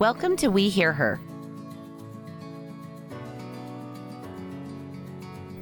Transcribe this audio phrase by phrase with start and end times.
[0.00, 1.20] Welcome to We Hear Her.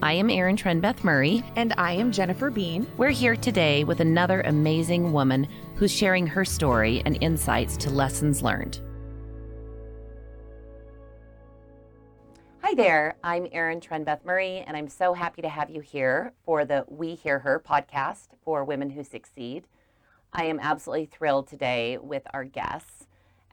[0.00, 1.42] I am Erin Trenbeth Murray.
[1.56, 2.86] And I am Jennifer Bean.
[2.96, 8.40] We're here today with another amazing woman who's sharing her story and insights to lessons
[8.42, 8.80] learned.
[12.62, 16.64] Hi there, I'm Erin Trenbeth Murray, and I'm so happy to have you here for
[16.64, 19.66] the We Hear Her podcast for women who succeed.
[20.32, 22.97] I am absolutely thrilled today with our guests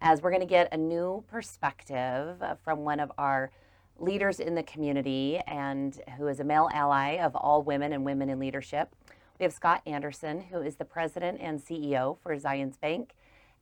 [0.02, 3.52] as we're going to get a new perspective from one of our
[3.98, 8.30] leaders in the community and who is a male ally of all women and women
[8.30, 8.94] in leadership.
[9.40, 13.14] We have Scott Anderson, who is the president and CEO for Zions Bank,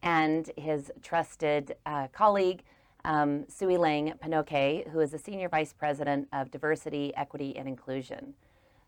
[0.01, 2.63] and his trusted uh, colleague,
[3.05, 8.33] um, Sui Lang Panoke, who is the senior vice president of diversity, equity, and inclusion.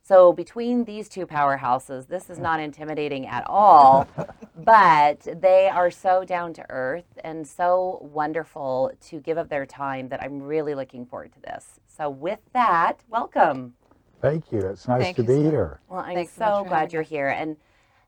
[0.08, 4.08] So between these two powerhouses, this is not intimidating at all,
[4.55, 10.09] but they are so down to earth and so wonderful to give up their time
[10.09, 11.80] that I'm really looking forward to this.
[11.88, 13.73] So with that, welcome.
[14.22, 14.59] Thank you.
[14.59, 15.50] It's nice Thank to you, be sir.
[15.50, 15.80] here.
[15.89, 17.30] Well, I'm Thanks so so glad you're here.
[17.30, 17.58] And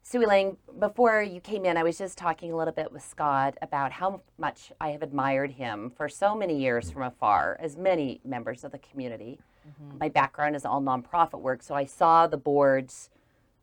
[0.03, 3.57] Sui Lang, before you came in, I was just talking a little bit with Scott
[3.63, 8.21] about how much I have admired him for so many years from afar, as many
[8.23, 9.39] members of the community.
[9.67, 9.97] Mm-hmm.
[9.99, 13.09] My background is all nonprofit work, so I saw the boards,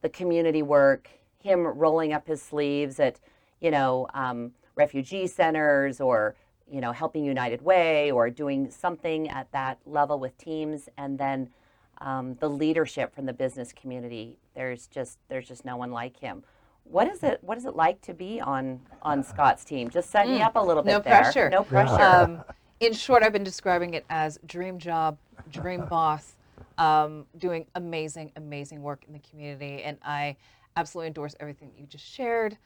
[0.03, 3.21] the community work, him rolling up his sleeves at,
[3.61, 6.35] you know, um, refugee centers or,
[6.71, 11.51] you know, helping United Way or doing something at that level with teams, and then
[11.99, 14.39] um, the leadership from the business community.
[14.55, 16.45] There's just there's just no one like him.
[16.85, 17.39] What is it?
[17.43, 19.91] What is it like to be on on Scott's team?
[19.91, 20.91] Just set me up a little bit.
[20.91, 21.23] No there.
[21.23, 21.51] pressure.
[21.51, 22.03] No pressure.
[22.03, 22.45] Um,
[22.81, 25.17] in short, I've been describing it as dream job,
[25.51, 26.35] dream boss,
[26.79, 29.83] um, doing amazing, amazing work in the community.
[29.83, 30.37] And I
[30.77, 32.59] absolutely endorse everything that you just shared.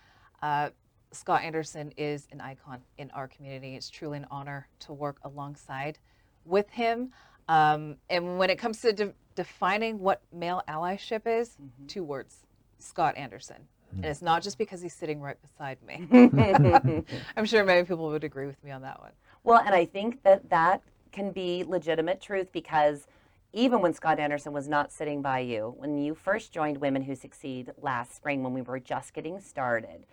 [0.43, 0.71] Uh,
[1.13, 3.75] Scott Anderson is an icon in our community.
[3.75, 5.99] It's truly an honor to work alongside
[6.45, 7.13] with him.
[7.49, 12.45] Um, and when it comes to de- defining what male allyship is, two words
[12.79, 13.57] Scott Anderson.
[13.97, 16.07] And it's not just because he's sitting right beside me.
[17.37, 19.13] I'm sure many people would agree with me on that one.
[19.45, 20.83] Well, and I think that that
[21.13, 23.07] can be legitimate truth because
[23.53, 27.15] even when Scott Anderson was not sitting by you, when you first joined Women Who
[27.15, 30.05] Succeed last spring when we were just getting started,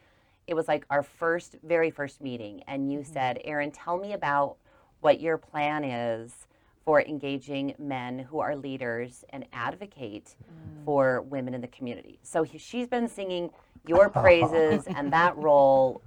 [0.48, 2.64] it was like our first, very first meeting.
[2.68, 3.14] And you mm-hmm.
[3.14, 4.58] said, Erin, tell me about
[5.02, 6.48] what your plan is
[6.86, 10.86] for engaging men who are leaders and advocate mm.
[10.86, 12.20] for women in the community.
[12.22, 13.50] So he, she's been singing
[13.88, 16.02] your praises and that role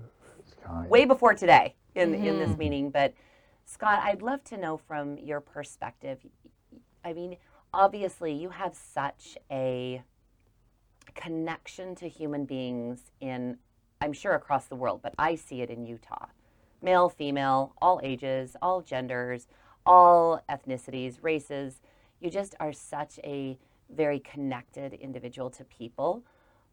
[0.88, 2.59] way before today in in this mm-hmm.
[2.59, 2.91] meeting.
[2.91, 3.12] But
[3.70, 6.20] Scott, I'd love to know from your perspective.
[7.04, 7.36] I mean,
[7.74, 10.02] obviously, you have such a
[11.14, 13.58] connection to human beings in,
[14.00, 16.28] I'm sure, across the world, but I see it in Utah.
[16.80, 19.48] Male, female, all ages, all genders,
[19.84, 21.82] all ethnicities, races.
[22.20, 23.58] You just are such a
[23.90, 26.24] very connected individual to people.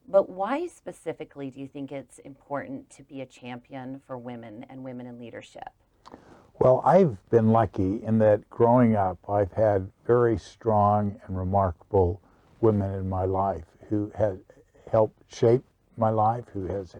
[0.08, 4.86] But why specifically do you think it's important to be a champion for women and
[4.86, 5.74] women in leadership?
[6.58, 12.22] Well, I've been lucky in that growing up, I've had very strong and remarkable
[12.62, 14.40] women in my life who have
[14.90, 15.64] helped shape
[15.98, 16.96] my life, who has,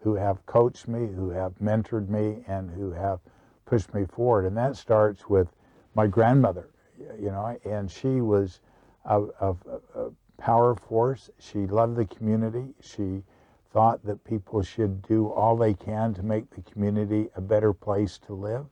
[0.00, 3.20] who have coached me, who have mentored me, and who have
[3.66, 4.46] pushed me forward.
[4.46, 5.48] And that starts with
[5.94, 8.60] my grandmother, you know, and she was
[9.04, 9.54] a, a,
[9.94, 11.30] a power force.
[11.38, 12.74] She loved the community.
[12.80, 13.22] She
[13.70, 18.18] thought that people should do all they can to make the community a better place
[18.26, 18.64] to live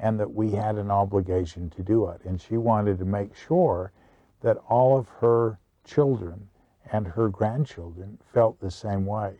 [0.00, 2.20] and that we had an obligation to do it.
[2.24, 3.92] And she wanted to make sure
[4.40, 6.48] that all of her children
[6.92, 9.34] and her grandchildren felt the same way.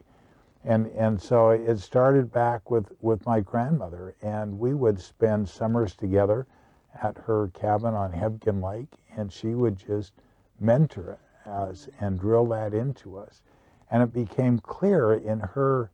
[0.65, 5.95] And, and so it started back with, with my grandmother, and we would spend summers
[5.97, 6.47] together
[7.03, 10.13] at her cabin on Hebgen Lake, and she would just
[10.61, 13.43] mentor us and drill that into us.
[13.91, 15.91] And it became clear in her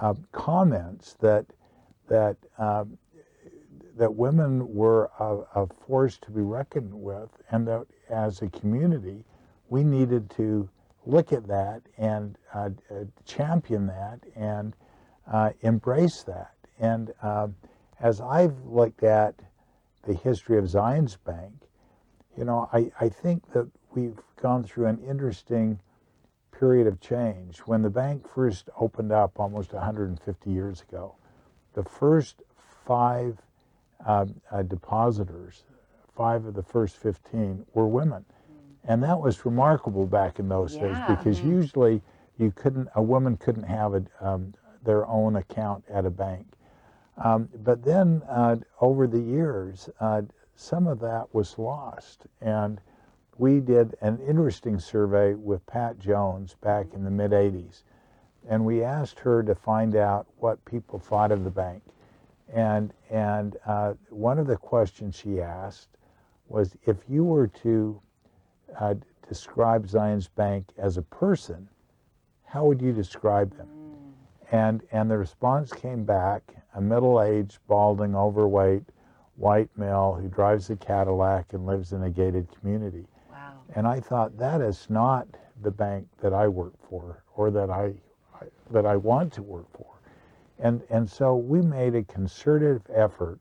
[0.00, 1.46] uh, comments that,
[2.08, 2.98] that um,
[3.96, 9.24] that women were a, a force to be reckoned with, and that as a community,
[9.68, 10.68] we needed to
[11.06, 14.74] look at that and uh, uh, champion that and
[15.30, 16.54] uh, embrace that.
[16.78, 17.54] And um,
[18.00, 19.34] as I've looked at
[20.06, 21.52] the history of Zions Bank,
[22.36, 25.78] you know, I, I think that we've gone through an interesting
[26.58, 27.58] period of change.
[27.60, 31.14] When the bank first opened up almost 150 years ago,
[31.74, 32.42] the first
[32.86, 33.38] five
[34.06, 35.64] uh, uh, depositors,
[36.16, 38.24] five of the first 15 were women.
[38.84, 41.14] And that was remarkable back in those days Yeah.
[41.14, 42.02] because usually
[42.38, 46.46] you couldn't, a woman couldn't have a, um, their own account at a bank.
[47.18, 50.22] Um, but then uh, over the years, uh,
[50.54, 52.26] some of that was lost.
[52.40, 52.80] And
[53.36, 57.82] we did an interesting survey with Pat Jones back in the mid 80s.
[58.48, 61.82] And we asked her to find out what people thought of the bank.
[62.52, 65.96] And, and uh, one of the questions she asked
[66.48, 68.00] was if you were to
[68.78, 68.94] uh,
[69.28, 71.68] describe Zions Bank as a person,
[72.44, 73.68] how would you describe them?
[74.50, 76.42] And, and the response came back
[76.74, 78.82] a middle aged, balding, overweight
[79.36, 83.06] white male who drives a Cadillac and lives in a gated community.
[83.30, 83.54] Wow.
[83.74, 85.26] And I thought that is not
[85.62, 87.94] the bank that I work for or that I,
[88.34, 89.86] I that I want to work for.
[90.60, 93.40] And and so we made a concerted effort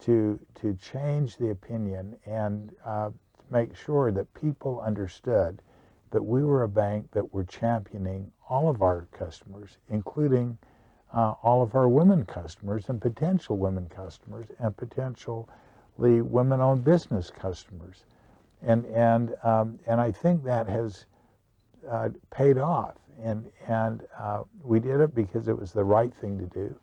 [0.00, 3.10] to to change the opinion and uh,
[3.50, 5.60] make sure that people understood
[6.10, 10.56] that we were a bank that were championing all of our customers, including
[11.12, 15.46] uh, all of our women customers and potential women customers and potentially
[15.98, 18.04] women-owned business customers,
[18.62, 21.06] and and um, and I think that has
[21.90, 22.97] uh, paid off.
[23.22, 26.74] And and uh, we did it because it was the right thing to do,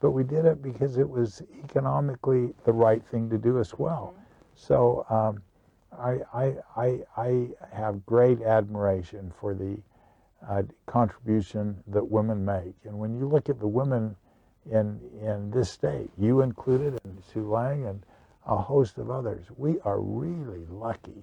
[0.00, 4.14] but we did it because it was economically the right thing to do as well.
[4.54, 5.42] So um,
[5.96, 9.78] I, I I I have great admiration for the
[10.48, 12.74] uh, contribution that women make.
[12.84, 14.16] And when you look at the women
[14.70, 18.04] in in this state, you included, and Sui Lang, and
[18.46, 21.22] a host of others, we are really lucky.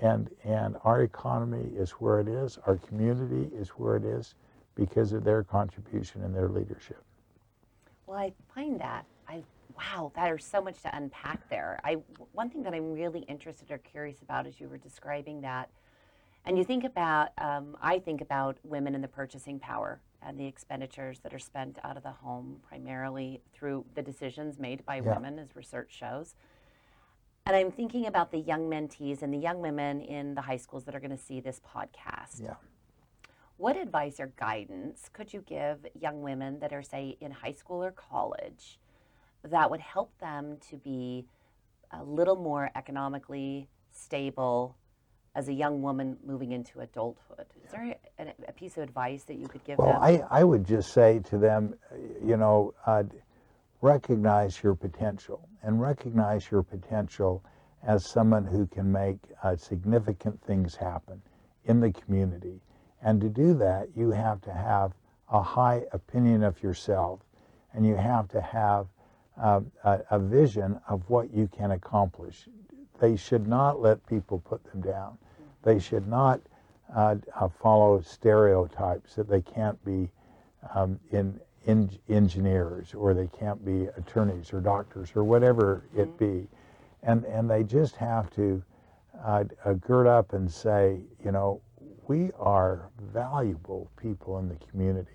[0.00, 2.58] And and our economy is where it is.
[2.66, 4.34] Our community is where it is
[4.74, 7.02] because of their contribution and their leadership.
[8.06, 9.42] Well, I find that I
[9.76, 11.80] wow, there's so much to unpack there.
[11.84, 11.94] I
[12.32, 15.68] one thing that I'm really interested or curious about as you were describing that,
[16.46, 20.46] and you think about, um, I think about women and the purchasing power and the
[20.46, 25.14] expenditures that are spent out of the home primarily through the decisions made by Yeah.
[25.14, 26.34] women, as research shows.
[27.50, 30.84] And I'm thinking about the young mentees and the young women in the high schools
[30.84, 32.40] that are going to see this podcast.
[32.40, 32.54] Yeah.
[33.56, 37.82] What advice or guidance could you give young women that are, say, in high school
[37.82, 38.78] or college
[39.42, 41.26] that would help them to be
[41.90, 44.76] a little more economically stable
[45.34, 47.46] as a young woman moving into adulthood?
[47.64, 50.00] Is there a, a piece of advice that you could give Well, them?
[50.00, 51.74] I, I would just say to them,
[52.24, 53.02] you know, uh,
[53.80, 57.42] recognize your potential and recognize your potential
[57.82, 61.20] as someone who can make uh, significant things happen
[61.64, 62.60] in the community.
[63.02, 64.92] And to do that, you have to have
[65.30, 67.20] a high opinion of yourself
[67.72, 68.86] and you have to have
[69.40, 72.48] uh, a, a vision of what you can accomplish.
[72.98, 75.16] They should not let people put them down.
[75.62, 76.40] They should not
[76.94, 80.10] uh, uh, follow stereotypes that they can't be
[80.74, 86.48] um, in, in engineers or they can't be attorneys or doctors or whatever it be,
[87.02, 88.62] and and they just have to
[89.24, 91.60] uh, uh, gird up and say, you know,
[92.08, 95.10] we are valuable people in the community.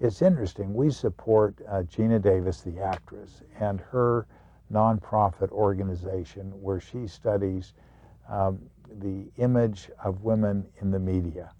[0.00, 0.74] It's interesting.
[0.74, 4.26] We support uh, Geena Davis, the actress, and her
[4.72, 7.74] nonprofit organization where she studies
[8.28, 8.58] um,
[9.00, 11.52] the image of women in the media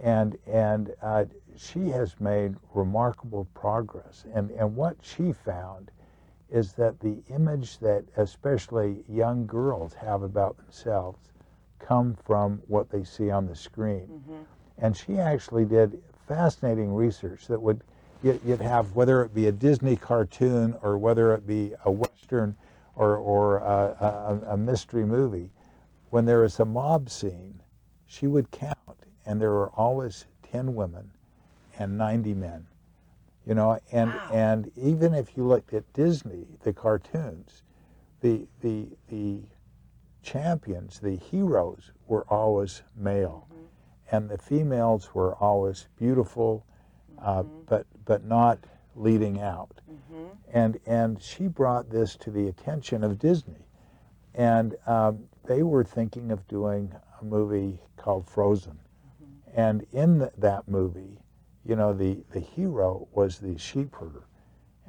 [0.00, 1.24] and and uh,
[1.56, 4.24] she has made remarkable progress.
[4.34, 5.90] And and what she found
[6.50, 11.30] is that the image that especially young girls have about themselves
[11.78, 14.22] come from what they see on the screen.
[14.78, 17.82] And she actually did fascinating research that would
[18.22, 22.56] you'd you'd have whether it be a Disney cartoon or whether it be a western
[22.94, 25.50] or or a, a, a mystery movie.
[26.10, 27.60] When there is a mob scene,
[28.06, 31.10] she would count, and there were always 10 women
[31.78, 32.66] and 90 men.
[33.46, 34.20] You know, and Wow.
[34.30, 37.62] and even if you looked at Disney, the cartoons,
[38.20, 39.40] the the the
[40.22, 43.48] champions, the heroes were always male,
[44.12, 46.64] and the females were always beautiful,
[47.18, 48.58] uh, but but not
[48.94, 49.80] leading out.
[50.52, 53.66] And and she brought this to the attention of Disney,
[54.34, 58.78] and um, they were thinking of doing a movie called Frozen.
[59.54, 61.18] And in th- that movie,
[61.64, 64.24] you know, the, the hero was the sheep herder,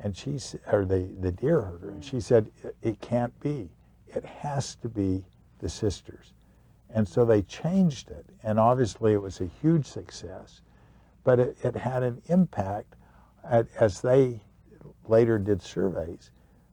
[0.02, 0.38] and she
[0.72, 2.52] or the, the deer herder, and she said
[2.82, 3.70] "It- can't be.
[4.08, 5.26] It has to be
[5.60, 6.34] the sisters.
[6.90, 10.62] And so they changed it, and obviously it was a huge success,
[11.24, 12.96] but it, it had an impact
[13.44, 14.42] at, as they
[15.08, 16.32] later did surveys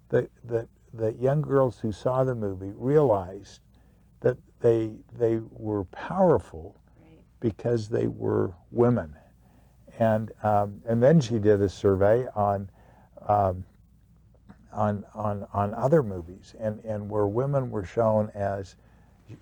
[0.08, 3.60] that, that, that young girls who saw the movie realized
[4.20, 6.76] that they, they were powerful.
[7.40, 9.14] Because they were women.
[9.98, 12.70] And, um, and then she did a survey on
[13.26, 13.64] um,
[14.72, 18.76] on, on, on other movies and, and where women were shown as,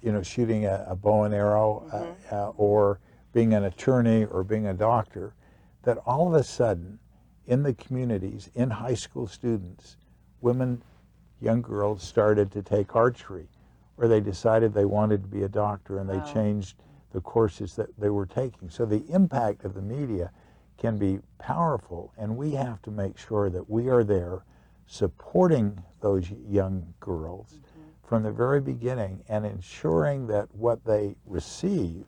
[0.03, 3.01] you know, shooting a, a bow and arrow uh, uh, or
[3.33, 5.35] being an attorney or being a doctor,
[5.83, 6.99] that all of a sudden
[7.47, 9.97] in the communities, in high school students,
[10.41, 10.83] women,
[11.41, 13.49] young girls started to take archery
[13.99, 16.33] or they decided they wanted to be a doctor and they Wow.
[16.33, 16.77] changed
[17.17, 18.69] the courses that they were taking.
[18.69, 20.31] So the impact of the media
[20.77, 24.45] can be powerful, and we have to make sure that we are there
[24.87, 27.55] supporting those young girls
[28.07, 32.05] from the very beginning and ensuring that what they receive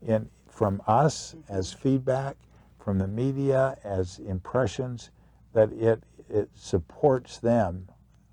[0.00, 2.34] in, from us as feedback,
[2.82, 5.10] from the media as impressions,
[5.52, 7.86] that it, it supports them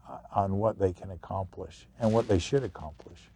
[0.10, 3.30] uh, on what they can accomplish and what they should accomplish.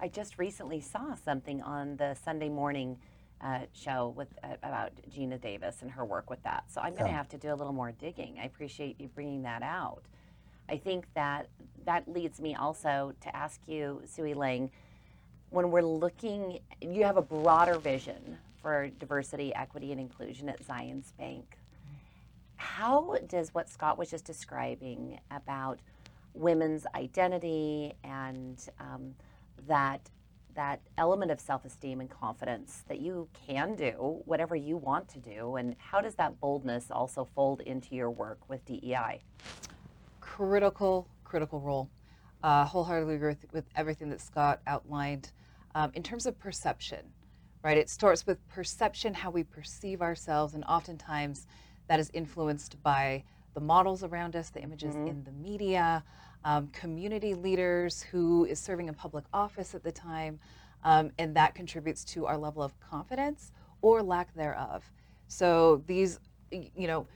[0.00, 2.98] I just recently saw something on the Sunday morning
[3.40, 6.64] uh, show with uh, about Geena Davis and her work with that.
[6.68, 7.16] So I'm going to Yeah.
[7.16, 8.38] have to do a little more digging.
[8.40, 10.02] I appreciate you bringing that out.
[10.68, 11.48] I think that
[11.84, 14.70] that leads me also to ask you, Sui Lang,
[15.50, 21.16] when we're looking, you have a broader vision for diversity, equity, and inclusion at Zions
[21.16, 21.56] Bank.
[22.56, 25.78] How does what Scott was just describing about
[26.34, 29.14] women's identity and um,
[29.68, 30.10] that
[30.54, 35.54] that element of self-esteem and confidence that you can do whatever you want to do,
[35.54, 39.20] and how does that boldness also fold into your work with DEI?
[40.38, 41.90] critical, critical role.
[42.44, 45.32] Uh, wholeheartedly agree with, with everything that Scott outlined.
[45.74, 47.00] Um, in terms of perception,
[47.64, 47.76] right?
[47.76, 51.48] It starts with perception, how we perceive ourselves, and oftentimes
[51.88, 56.04] that is influenced by the models around us, the images in the media,
[56.48, 60.40] um, community leaders who is serving in public office at the time,
[60.82, 63.52] um, and that contributes to our level of confidence
[63.82, 64.90] or lack thereof.
[65.26, 67.06] So these, you know,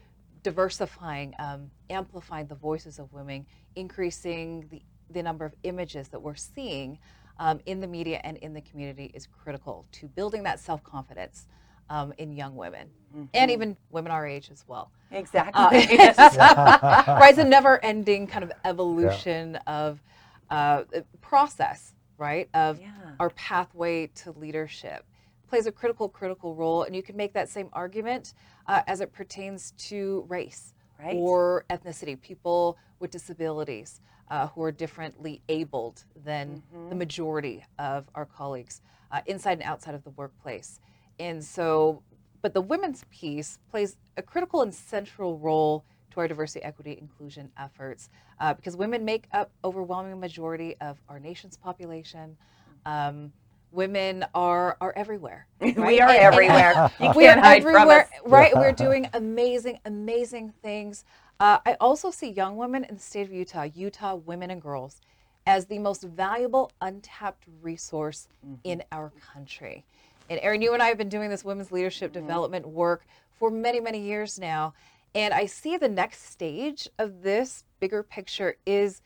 [0.43, 6.35] diversifying, um, amplifying the voices of women, increasing the, the number of images that we're
[6.35, 6.99] seeing
[7.39, 11.47] um, in the media and in the community is critical to building that self confidence
[11.89, 12.87] um, in young women
[13.33, 14.91] and even women our age as well.
[15.13, 15.63] Exactly.
[15.63, 15.69] Uh,
[17.19, 20.01] right, it's a never-ending kind of evolution of
[20.49, 20.83] uh,
[21.21, 22.49] process, right?
[22.53, 22.89] Of Yeah.
[23.19, 25.05] our pathway to leadership
[25.47, 28.33] plays a critical, critical role, and you can make that same argument
[28.67, 31.15] uh, as it pertains to race Right.
[31.17, 38.25] or ethnicity, people with disabilities uh, who are differently abled than the majority of our
[38.25, 40.79] colleagues uh, inside and outside of the workplace.
[41.19, 42.03] And so,
[42.43, 47.49] but the women's piece plays a critical and central role to our diversity, equity, inclusion
[47.57, 48.09] efforts
[48.39, 52.37] uh, because women make up overwhelming majority of our nation's population.
[52.85, 53.33] Um,
[53.71, 55.47] women are are everywhere.
[55.61, 56.91] we are And- and- everywhere.
[56.99, 58.09] You we are can't hide from everywhere, us.
[58.25, 58.53] right?
[58.55, 61.05] We're doing amazing, amazing things.
[61.39, 65.01] Uh, I also see young women in the state of Utah, Utah women and girls,
[65.47, 68.27] as the most valuable untapped resource
[68.63, 69.83] in our country.
[70.29, 72.21] And Erin, you and I have been doing this women's leadership mm-hmm.
[72.21, 73.05] development work
[73.39, 74.73] for many, many years now.
[75.15, 79.01] And I see the next stage of this bigger picture is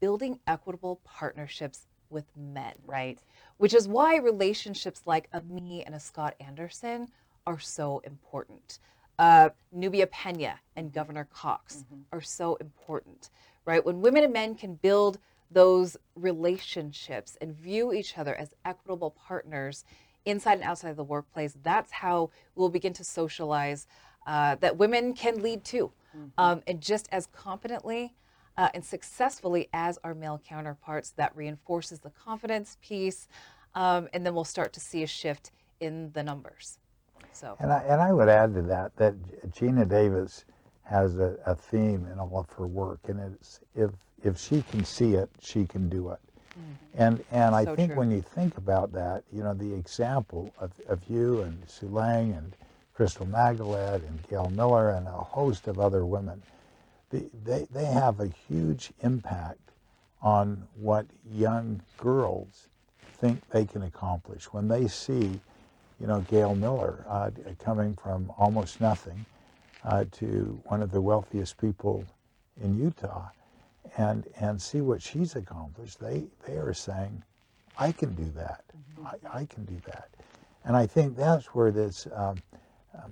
[0.00, 3.18] building equitable partnerships with men Right.
[3.56, 7.08] which is why relationships like a me and a Scott Anderson
[7.46, 8.78] are so important.
[9.18, 10.94] Uh, Nubia Pena and mm-hmm.
[10.94, 12.02] Governor Cox mm-hmm.
[12.12, 13.30] are so important,
[13.64, 13.84] right?
[13.84, 15.18] When women and men can build
[15.50, 19.84] those relationships and view each other as equitable partners
[20.24, 23.86] inside and outside of the workplace, that's how we'll begin to socialize
[24.26, 25.92] uh, that women can lead too,
[26.38, 28.14] um, and just as competently
[28.56, 31.10] uh, and successfully as our male counterparts.
[31.10, 33.28] That reinforces the confidence piece,
[33.74, 35.50] um, and then we'll start to see a shift
[35.80, 36.78] in the numbers.
[37.32, 39.14] So, And I, and I would add to that that
[39.50, 40.44] Geena Davis
[40.84, 43.90] has a, a theme in all of her work, and it's if
[44.22, 46.18] if she can see it, she can do it.
[46.96, 47.98] And and I So think true.
[47.98, 52.32] when you think about that, you know, the example of, of you and Sui Lang
[52.32, 52.56] and
[52.94, 56.42] Crystal Maggelet and Gail Miller and a host of other women,
[57.10, 59.58] the, they, they have a huge impact
[60.22, 62.68] on what young girls
[63.12, 65.40] think they can accomplish when they see,
[66.00, 69.26] you know, Gail Miller uh, coming from almost nothing
[69.84, 72.06] uh, to one of the wealthiest people
[72.62, 73.28] in Utah,
[73.96, 76.00] and and see what she's accomplished.
[76.00, 77.22] They they are saying,
[77.78, 78.64] I can do that.
[79.04, 80.08] I, I can do that,
[80.64, 82.36] and I think that's where this um,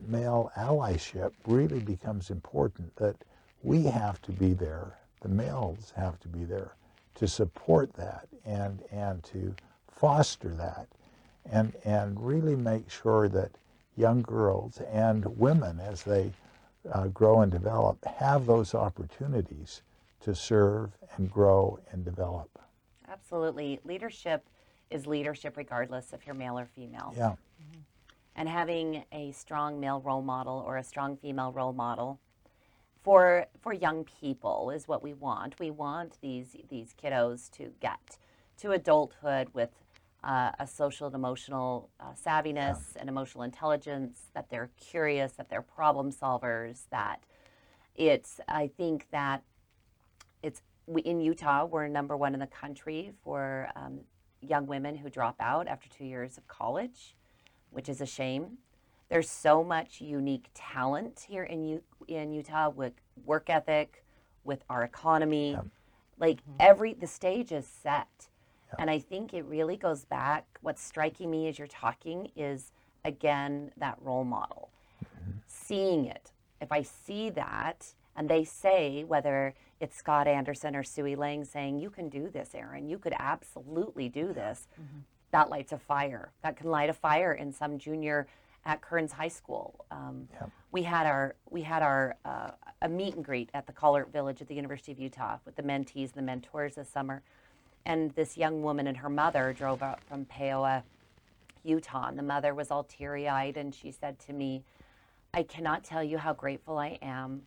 [0.06, 2.94] male allyship really becomes important.
[2.96, 3.16] That
[3.62, 4.98] we have to be there.
[5.20, 6.74] The males have to be there
[7.16, 9.54] to support that and and to
[9.88, 10.88] foster that
[11.50, 13.50] and and really make sure that
[13.96, 16.32] young girls and women as they
[16.92, 19.82] uh, grow and develop have those opportunities
[20.22, 22.58] to serve and grow and develop.
[23.08, 23.80] Absolutely.
[23.84, 24.48] Leadership
[24.90, 27.14] is leadership regardless if you're male or female.
[27.16, 27.34] Yeah.
[28.34, 32.18] And having a strong male role model or a strong female role model
[33.02, 35.58] for for young people is what we want.
[35.58, 38.18] We want these these kiddos to get
[38.58, 39.70] to adulthood with
[40.24, 44.30] uh, a social and emotional uh, savviness and emotional intelligence.
[44.34, 46.82] That they're curious, that they're problem solvers.
[46.90, 47.24] That
[47.94, 48.40] it's.
[48.48, 49.42] I think that
[50.86, 51.64] we, in Utah.
[51.64, 54.00] We're number one in the country for um,
[54.40, 57.16] young women who drop out after two years of college,
[57.70, 58.58] which is a shame.
[59.08, 64.04] There's so much unique talent here in U- in Utah with work ethic,
[64.44, 65.58] with our economy.
[66.18, 68.28] Like every the stage is set.
[68.78, 70.46] And I think it really goes back.
[70.62, 72.72] What's striking me as you're talking is
[73.04, 74.70] again that role model.
[75.46, 76.32] Seeing it.
[76.60, 81.80] If I see that and they say whether it's Scott Anderson or Sui Lang saying,
[81.80, 84.68] You can do this, Erin, you could absolutely do this,
[85.32, 86.30] that lights a fire.
[86.42, 88.28] That can light a fire in some junior
[88.64, 89.84] at Kearns High School.
[89.90, 90.28] Um,
[90.70, 94.40] We had our we had our uh, a meet and greet at the Kahlert Village
[94.40, 97.22] at the University of Utah with the mentees and the mentors this summer,
[97.84, 100.84] and this young woman and her mother drove up from Paoa,
[101.64, 104.62] Utah, and the mother was all teary eyed, and she said to me,
[105.34, 107.42] "I cannot tell you how grateful I am.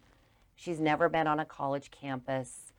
[0.56, 2.74] She's never been on a college campus.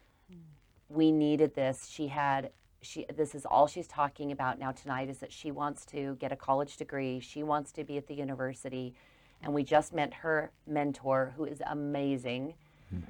[0.89, 1.89] We needed this.
[1.89, 2.51] She had."
[2.83, 6.31] She, this is all she's talking about now tonight is that she wants to get
[6.31, 7.19] a college degree.
[7.19, 8.95] She wants to be at the university.
[9.43, 12.55] And we just met her mentor, who is amazing.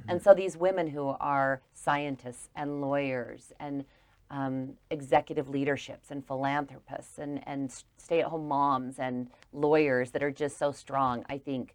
[0.08, 3.84] And so these women who are scientists and lawyers and
[4.30, 10.30] um, executive leaderships and philanthropists and, and stay at home moms and lawyers that are
[10.30, 11.74] just so strong, I think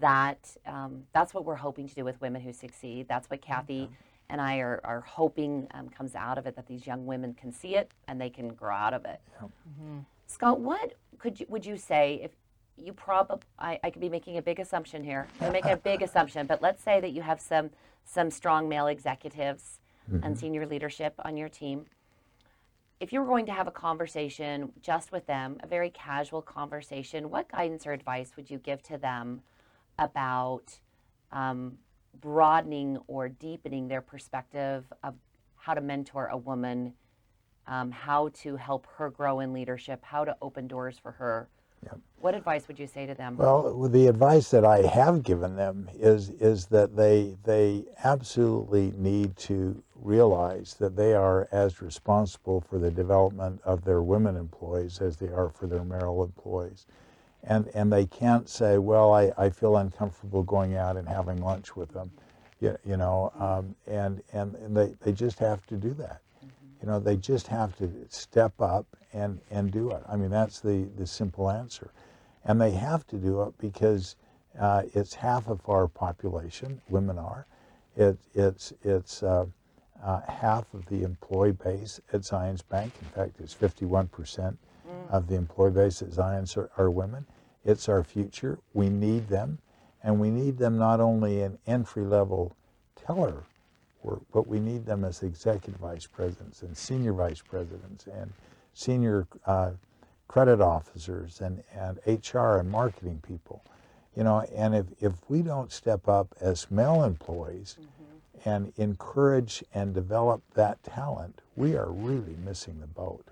[0.00, 3.06] that um, that's what we're hoping to do with Women Who Succeed.
[3.08, 3.88] That's what Kathy
[4.30, 7.52] and I are, are hoping um, comes out of it that these young women can
[7.52, 9.20] see it and they can grow out of it.
[10.26, 12.30] Scott, what could you, would you say if
[12.76, 15.26] you probably I, I could be making a big assumption here.
[15.40, 17.70] I'm making a big assumption, but let's say that you have some
[18.04, 19.78] some strong male executives
[20.24, 21.86] and senior leadership on your team.
[22.98, 27.30] If you were going to have a conversation just with them, a very casual conversation,
[27.30, 29.42] what guidance or advice would you give to them
[30.04, 30.78] about
[31.30, 31.78] um,
[32.20, 35.14] broadening or deepening their perspective of
[35.56, 36.92] how to mentor a woman,
[37.66, 41.48] um, how to help her grow in leadership, how to open doors for her?
[42.20, 43.36] What advice would you say to them?
[43.36, 49.36] Well, the advice that I have given them is is that they they absolutely need
[49.38, 55.16] to realize that they are as responsible for the development of their women employees as
[55.16, 56.86] they are for their male employees.
[57.44, 61.76] And and they can't say, well, I, I feel uncomfortable going out and having lunch
[61.76, 62.10] with them.
[62.60, 66.20] You, you know, um, and, and, and they, they just have to do that.
[66.80, 70.02] You know, they just have to step up and, and do it.
[70.08, 71.90] I mean, that's the, the simple answer.
[72.44, 74.16] And they have to do it because
[74.58, 77.46] uh, it's half of our population, women are.
[77.96, 79.46] It, it's it's uh,
[80.02, 82.94] uh, half of the employee base at Zions Bank.
[83.00, 84.56] In fact, it's 51%
[85.10, 87.26] of the employee base at Zions are, are women.
[87.64, 88.58] It's our future.
[88.74, 89.58] We need them.
[90.02, 92.56] And we need them not only in entry level
[92.96, 93.44] teller
[94.02, 98.32] work, but we need them as executive vice presidents and senior vice presidents and
[98.74, 99.70] senior uh,
[100.28, 103.62] credit officers and, and HR and marketing people.
[104.16, 107.78] You know, and if, if we don't step up as male employees
[108.44, 113.28] and encourage and develop that talent, we are really missing the boat.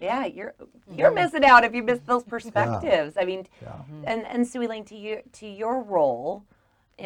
[0.00, 0.98] Yeah, you're mm-hmm.
[0.98, 3.16] you're missing out if you miss those perspectives.
[3.18, 3.68] I mean, Yeah.
[3.68, 4.04] Mm-hmm.
[4.06, 6.44] and and Sui Lang, to you to your role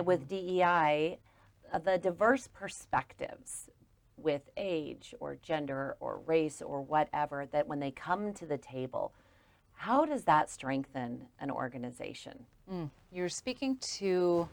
[0.05, 0.59] with mm-hmm.
[0.59, 1.19] DEI,
[1.73, 3.71] uh, the diverse perspectives
[4.17, 9.13] with age or gender or race or whatever that when they come to the table,
[9.75, 12.47] how does that strengthen an organization?
[12.71, 12.91] Mm.
[13.13, 14.49] You're speaking to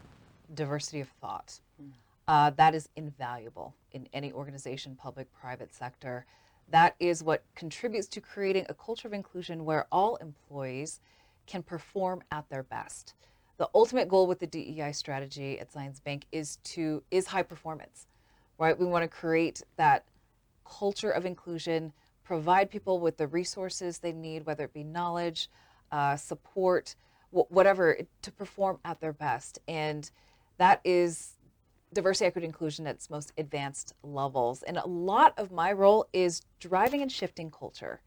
[0.54, 1.58] diversity of thought.
[1.82, 1.90] Mm.
[2.28, 6.26] Uh, that is invaluable in any organization, public, private sector.
[6.70, 11.00] That is what contributes to creating a culture of inclusion where all employees
[11.46, 13.14] can perform at their best.
[13.58, 18.06] The ultimate goal with the DEI strategy at Zions Bank is to is high performance,
[18.58, 18.78] right?
[18.78, 20.04] We want to create that
[20.64, 21.92] culture of inclusion,
[22.24, 25.48] provide people with the resources they need, whether it be knowledge,
[25.92, 26.96] uh, support,
[27.30, 29.60] wh- whatever, to perform at their best.
[29.68, 30.10] And
[30.58, 31.35] that is
[31.92, 34.62] diversity, equity, inclusion at its most advanced levels.
[34.62, 38.00] And a lot of my role is driving and shifting culture.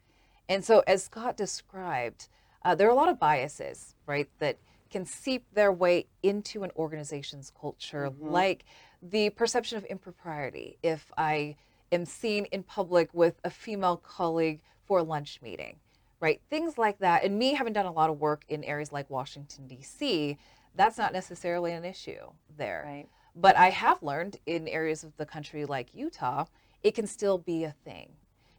[0.47, 2.27] And so, as Scott described,
[2.63, 4.57] uh, there are a lot of biases, right, that
[4.89, 8.65] can seep their way into an organization's culture, like
[9.01, 11.55] the perception of impropriety if I
[11.91, 15.77] am seen in public with a female colleague for a lunch meeting,
[16.19, 16.41] right?
[16.49, 17.23] Things like that.
[17.23, 20.37] And me having done a lot of work in areas like Washington, D.C.,
[20.75, 22.83] that's not necessarily an issue there.
[22.85, 23.07] Right.
[23.35, 26.45] But I have learned in areas of the country like Utah,
[26.83, 28.11] it can still be a thing.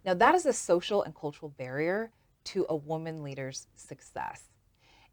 [0.05, 2.11] Now, that is a social and cultural barrier
[2.45, 4.45] to a woman leader's success.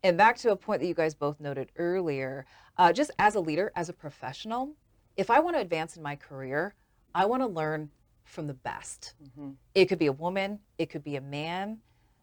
[0.03, 2.45] And back to a point that you guys both noted earlier,
[2.77, 4.75] uh, just as a leader, as a professional,
[5.17, 6.75] if I want to advance in my career,
[7.15, 7.89] I want to learn
[8.23, 9.15] from the best.
[9.23, 9.51] Mm-hmm.
[9.73, 11.79] It could be a woman, it could be a man,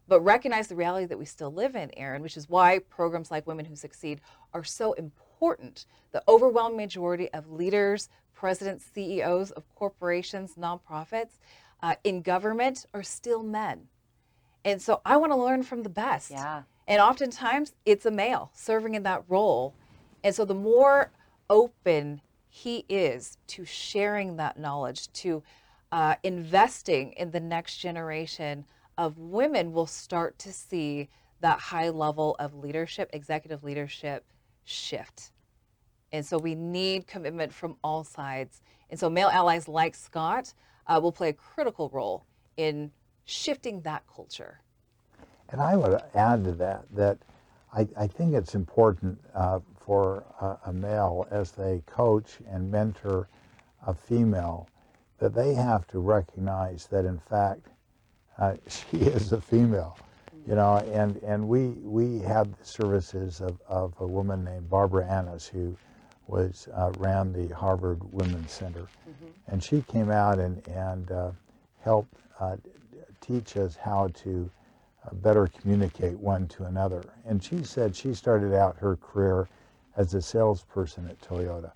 [0.07, 3.47] but recognize the reality that we still live in, Erin, which is why programs like
[3.47, 4.21] Women Who Succeed
[4.53, 5.24] are so important.
[6.13, 11.39] The overwhelming majority of leaders, presidents, CEOs of corporations, nonprofits,
[11.83, 13.89] uh, in government are still men.
[14.65, 16.31] And so I want to learn from the best.
[16.31, 16.63] Yeah.
[16.87, 19.75] And oftentimes it's a male serving in that role.
[20.23, 21.11] And so the more
[21.51, 25.43] open he is to sharing that knowledge, to
[25.93, 28.65] uh, investing in the next generation
[28.97, 31.09] of women, will start to see
[31.41, 34.25] that high level of leadership, executive leadership
[34.65, 35.33] shift.
[36.13, 38.61] And so we need commitment from all sides.
[38.91, 40.53] And so male allies like Scott
[40.87, 42.25] uh, will play a critical role
[42.57, 42.91] in
[43.25, 44.61] shifting that culture.
[45.51, 47.19] And I would add to that that
[47.73, 53.29] I, I think it's important uh, for a, a, male as they coach and mentor
[53.87, 54.69] a female
[55.19, 57.67] that they have to recognize that in fact
[58.39, 59.99] uh, she is a female.
[60.47, 65.07] You know, and, and we we had the services of, of a woman named Barbara
[65.07, 65.77] Annis who
[66.27, 69.27] was uh, ran the Harvard Women's Center, mm-hmm.
[69.49, 71.31] and she came out and and uh,
[71.81, 72.57] helped uh,
[73.21, 74.51] teach us how to
[75.05, 77.03] uh, better communicate one to another.
[77.27, 79.49] And she said she started out her career
[79.97, 81.73] as a salesperson at Toyota.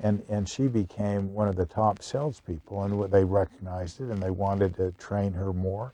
[0.00, 4.30] And, and she became one of the top salespeople, and they recognized it and they
[4.30, 5.92] wanted to train her more.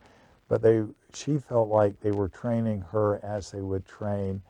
[0.48, 4.42] But they, she felt like they were training her as they would train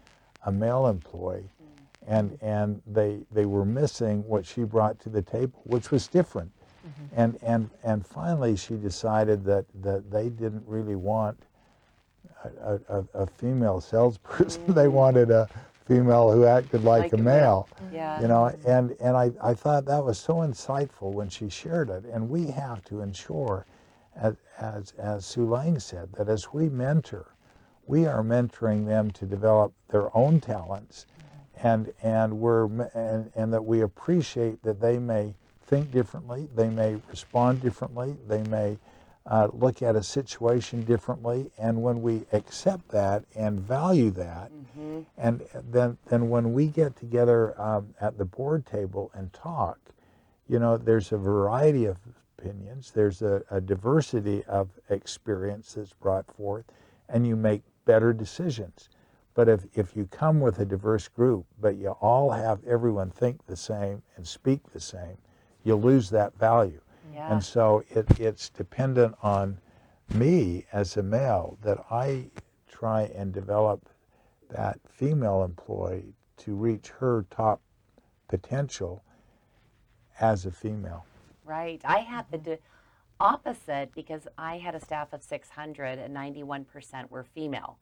[0.46, 1.48] a male employee.
[2.06, 6.50] And, and they, they were missing what she brought to the table, which was different.
[6.86, 7.20] Mm-hmm.
[7.20, 11.38] And, and, and finally, she decided that, that they didn't really want
[12.60, 14.62] a, a, a female salesperson.
[14.62, 14.72] Mm-hmm.
[14.74, 15.48] they wanted a
[15.86, 17.68] female who acted like, like a, male.
[17.80, 17.92] male.
[17.92, 18.20] Yeah.
[18.20, 22.04] You know, and, and I, I thought that was so insightful when she shared it.
[22.12, 23.66] And we have to ensure,
[24.16, 27.34] as, as, as Sui Lang said, that as we mentor,
[27.86, 31.06] we are mentoring them to develop their own talents
[31.62, 35.34] and, and, we're, and, and that we appreciate that they may
[35.66, 38.78] think differently, they may respond differently, they may
[39.26, 41.50] uh, look at a situation differently.
[41.58, 45.00] And when we accept that and value that, mm-hmm.
[45.16, 49.78] and then, then when we get together um, at the board table and talk,
[50.48, 51.96] you know, there's a variety of
[52.38, 56.64] opinions, there's a, a diversity of experience that's brought forth,
[57.08, 58.88] and you make better decisions.
[59.34, 63.44] But if, if you come with a diverse group, but you all have everyone think
[63.46, 65.18] the same and speak the same,
[65.64, 66.80] you lose that value.
[67.12, 67.32] Yeah.
[67.32, 69.58] And so it, it's dependent on
[70.14, 72.30] me as a male that I
[72.68, 73.88] try and develop
[74.50, 77.60] that female employee to reach her top
[78.28, 79.02] potential
[80.20, 81.04] as a female.
[81.44, 81.80] Right.
[81.84, 82.58] I had the
[83.20, 87.78] opposite because I had a staff of 600 and 91% were female.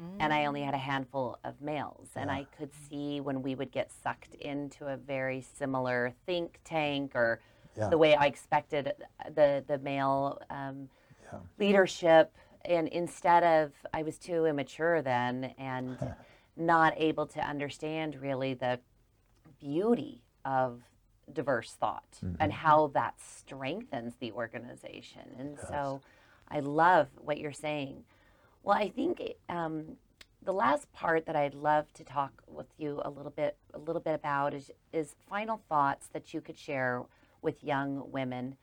[0.00, 0.16] Mm.
[0.20, 2.08] And I only had a handful of males.
[2.16, 7.12] And I could see when we would get sucked into a very similar think tank
[7.14, 7.40] or
[7.76, 7.88] yeah.
[7.88, 8.92] the way I expected
[9.34, 10.88] the the male um,
[11.24, 11.38] yeah.
[11.58, 12.34] leadership.
[12.64, 15.98] And instead of, I was too immature then and
[16.56, 18.78] not able to understand really the
[19.60, 20.80] beauty of
[21.32, 22.36] diverse thought mm-hmm.
[22.40, 25.22] and how that strengthens the organization.
[25.38, 25.68] And yes.
[25.68, 26.00] so
[26.48, 28.04] I love what you're saying.
[28.62, 29.96] Well, I think um,
[30.44, 34.02] the last part that I'd love to talk with you a little bit a little
[34.02, 37.02] bit about is is final thoughts that you could share
[37.40, 38.56] with young women.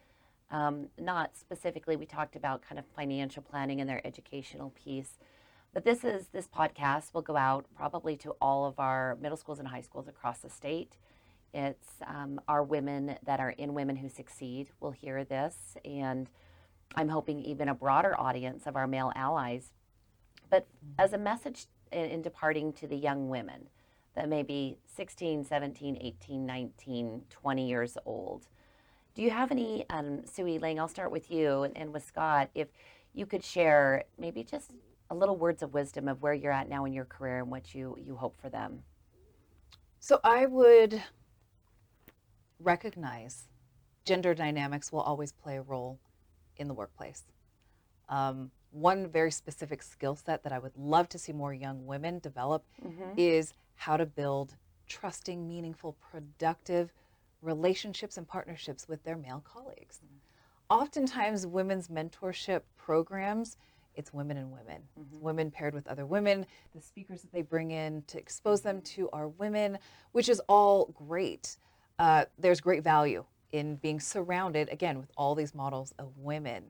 [0.52, 5.17] Um, not specifically, we talked about kind of financial planning and their educational piece.
[5.74, 9.60] But this is this podcast will go out probably to all of our middle schools
[9.60, 10.98] and high schools across the state.
[11.54, 16.30] It's um, our women that are in Women Who Succeed will hear this, and
[16.96, 19.74] I'm hoping even a broader audience of our male allies.
[20.50, 23.70] But as a message in, in departing to the young women
[24.16, 28.48] that may be 16, 17, 18, 19, 20 years old,
[29.16, 32.50] do you have any, um, Sui Lang, I'll start with you and, and with Scott,
[32.54, 32.68] if
[33.14, 34.72] you could share maybe just
[35.10, 37.74] a little words of wisdom of where you're at now in your career and what
[37.74, 38.84] you, you hope for them.
[40.00, 41.02] So I would
[42.60, 43.48] recognize
[44.06, 46.00] gender dynamics will always play a role
[46.58, 47.24] in the workplace.
[48.10, 52.19] Um, one very specific skill set that I would love to see more young women
[52.19, 53.12] develop Mm-hmm.
[53.17, 54.56] is how to build
[54.88, 56.91] trusting, meaningful, productive
[57.41, 60.00] relationships and partnerships with their male colleagues.
[60.69, 63.58] Oftentimes, women's mentorship programs,
[63.95, 66.45] it's women and women, It's women paired with other women.
[66.76, 69.78] The speakers that they bring in to expose them to are women,
[70.12, 71.58] which is all great.
[72.00, 76.64] Uh, there's great value in being surrounded, again, with all these models of women.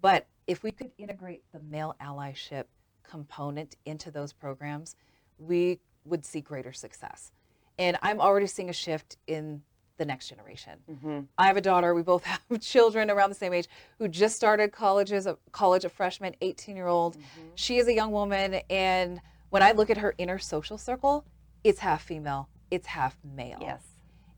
[0.00, 2.64] But if we could integrate the male allyship
[3.02, 4.96] component into those programs,
[5.38, 7.32] we would see greater success.
[7.78, 9.62] And I'm already seeing a shift in
[9.96, 10.78] the next generation.
[10.90, 11.20] Mm-hmm.
[11.38, 11.94] I have a daughter.
[11.94, 13.68] We both have children around the same age
[13.98, 17.16] who just started college as a college, a freshman, 18 year old.
[17.54, 19.20] She is a young woman, and
[19.50, 21.24] when I look at her inner social circle,
[21.64, 23.58] it's half female, it's half male.
[23.60, 23.82] Yes.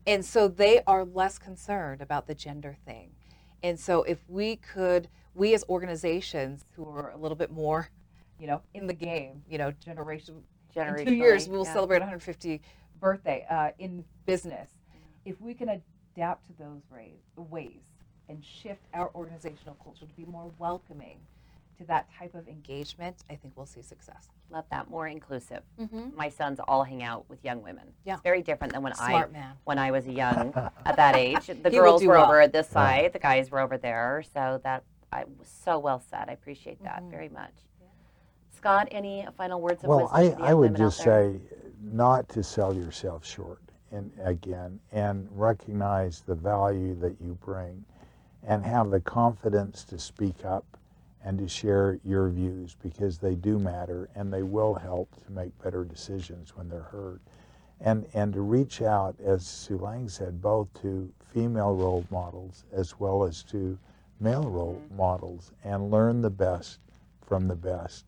[0.05, 3.11] And so they are less concerned about the gender thing.
[3.61, 7.89] And so if we could, we as organizations who are a little bit more,
[8.39, 10.43] you know, in the game, you know, generation,
[10.75, 11.73] in two years we'll yeah.
[11.73, 12.61] celebrate 150
[12.99, 14.69] birthday uh, in business.
[15.23, 15.81] If we can
[16.15, 17.81] adapt to those ways, ways
[18.29, 21.19] and shift our organizational culture to be more welcoming
[21.77, 24.27] to that type of engagement, I think we'll see success.
[24.49, 24.89] Love that.
[24.89, 25.61] More inclusive.
[25.79, 26.15] Mm-hmm.
[26.15, 27.85] My sons all hang out with young women.
[28.05, 28.13] Yeah.
[28.13, 29.51] It's very different than when Smart I man.
[29.63, 30.53] when I was young
[30.85, 31.47] at that age.
[31.47, 32.25] The girls were well.
[32.25, 34.23] over at this side, the guys were over there.
[34.33, 36.25] So that I was so well said.
[36.29, 37.09] I appreciate that Mhm.
[37.11, 37.53] very much.
[38.55, 41.39] Scott, any final words of Well, wisdom I, I would just say
[41.81, 43.59] not to sell yourself short
[43.91, 47.83] and again and recognize the value that you bring
[48.43, 50.65] and have the confidence to speak up
[51.23, 55.57] and to share your views because they do matter and they will help to make
[55.63, 57.19] better decisions when they're heard.
[57.79, 62.99] And, and to reach out, as Sui Lang said, both to female role models as
[62.99, 63.77] well as to
[64.19, 66.79] male role models and learn the best
[67.25, 68.05] from the best.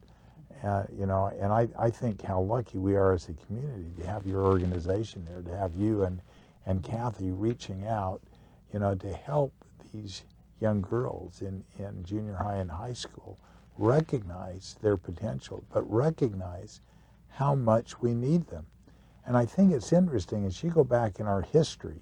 [0.63, 4.08] Uh, you know, and I, I think how lucky we are as a community to
[4.08, 6.21] have your organization there, to have you and,
[6.65, 8.21] and Kathy reaching out,
[8.73, 9.54] you know, to help
[9.93, 10.23] these
[10.59, 13.37] young girls in, in junior high and high school
[13.77, 16.81] recognize their potential, but recognize
[17.29, 18.65] how much we need them.
[19.25, 22.01] And I think it's interesting as you go back in our history,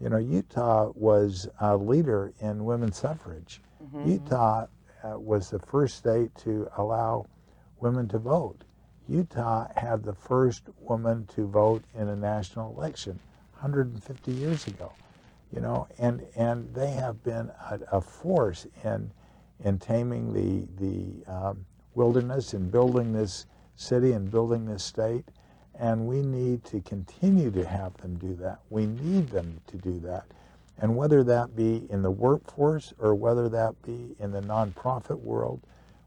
[0.00, 3.60] you know, Utah was a leader in women's suffrage.
[4.06, 4.66] Utah
[5.02, 7.26] uh, was the first state to allow
[7.80, 8.62] women to vote.
[9.08, 13.18] Utah had the first woman to vote in a national election
[13.54, 14.92] 150 years ago,
[15.52, 19.10] you know, and, and they have been a, a force in,
[19.64, 25.24] in taming the, the um, wilderness and building this city and building this state.
[25.78, 28.60] And we need to continue to have them do that.
[28.68, 30.26] We need them to do that.
[30.78, 35.60] And whether that be in the workforce or whether that be in the nonprofit world,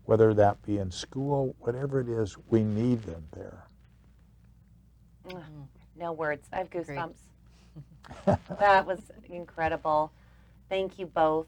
[0.05, 3.67] whether that be in school, whatever it is, we need them there.
[5.95, 6.47] No words.
[6.51, 6.97] I have Agreed.
[6.97, 7.32] goosebumps.
[8.59, 10.11] that was incredible.
[10.69, 11.47] Thank you both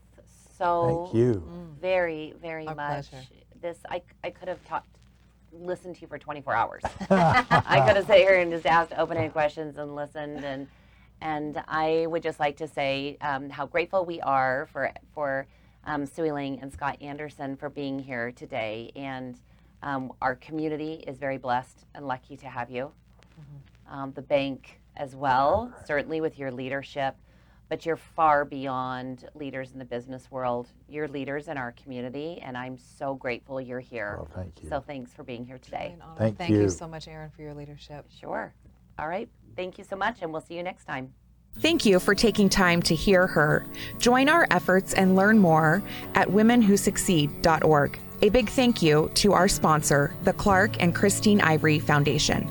[0.57, 1.43] so Thank you.
[1.81, 3.09] very, very Our much.
[3.09, 3.25] pleasure.
[3.61, 4.87] This I, I could have talked,
[5.51, 6.83] listened to you for 24 hours.
[7.09, 10.67] I could have sat here and just asked open-ended questions and listened, and
[11.21, 15.47] and I would just like to say um, how grateful we are for for
[15.85, 19.39] um, Sui Lang and Scott Anderson for being here today, and
[19.81, 22.91] um, our community is very blessed and lucky to have you.
[23.89, 27.15] Um, the bank as well, certainly with your leadership,
[27.69, 30.67] but you're far beyond leaders in the business world.
[30.87, 34.15] You're leaders in our community, and I'm so grateful you're here.
[34.17, 34.69] Well, thank you.
[34.69, 35.91] So thanks for being here today.
[35.95, 36.17] An honor.
[36.17, 36.69] Thank Thank you you.
[36.69, 38.05] so much, Erin, for your leadership.
[38.19, 38.53] Sure.
[38.99, 39.29] All right.
[39.55, 41.13] Thank you so much, and we'll see you next time.
[41.59, 43.65] Thank you for taking time to hear her.
[43.97, 45.81] Join our efforts and learn more
[46.13, 47.99] at womenwhosucceed.org.
[48.21, 52.49] A big thank you to our sponsor, the Clark and Christine Ivory Foundation.